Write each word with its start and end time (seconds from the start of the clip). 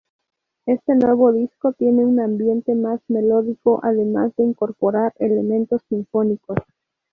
Este 0.65 0.95
nuevo 0.95 1.31
disco 1.31 1.73
tiene 1.73 2.03
un 2.03 2.19
ambiente 2.19 2.73
más 2.73 2.99
melódico, 3.07 3.81
además 3.83 4.35
de 4.35 4.45
incorporar 4.45 5.13
elementos 5.19 5.83
sinfónicos. 5.89 6.57